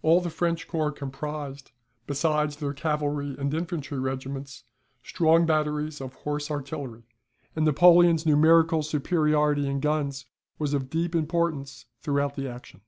All 0.00 0.22
the 0.22 0.30
French 0.30 0.66
corps 0.66 0.90
comprised, 0.90 1.72
besides 2.06 2.56
their 2.56 2.72
cavalry 2.72 3.36
and 3.38 3.52
infantry 3.52 3.98
regiments, 3.98 4.64
strong 5.02 5.44
batteries 5.44 6.00
of 6.00 6.14
horse 6.14 6.50
artillery; 6.50 7.02
and 7.54 7.66
Napoleon's 7.66 8.24
numerical 8.24 8.82
superiority 8.82 9.66
in 9.66 9.80
guns 9.80 10.24
was 10.58 10.72
of 10.72 10.88
deep 10.88 11.14
importance 11.14 11.84
throughout 12.00 12.34
the 12.34 12.48
action. 12.48 12.80